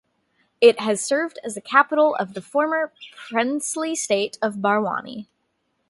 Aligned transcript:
It 0.59 0.79
has 0.79 0.99
served 0.99 1.37
as 1.43 1.53
the 1.53 1.61
capital 1.61 2.15
of 2.15 2.33
the 2.33 2.41
former 2.41 2.91
princely 3.29 3.93
state 3.93 4.35
of 4.41 4.55
Barwani. 4.55 5.27